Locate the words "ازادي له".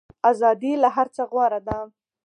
0.31-0.89